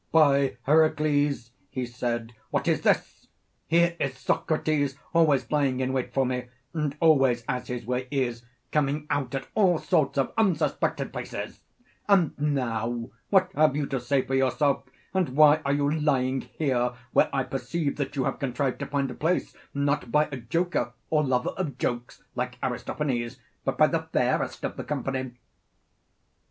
[0.11, 3.27] By Heracles, he said, what is this?
[3.67, 8.43] here is Socrates always lying in wait for me, and always, as his way is,
[8.71, 11.59] coming out at all sorts of unsuspected places:
[12.09, 16.93] and now, what have you to say for yourself, and why are you lying here,
[17.13, 20.93] where I perceive that you have contrived to find a place, not by a joker
[21.11, 25.33] or lover of jokes, like Aristophanes, but by the fairest of the company?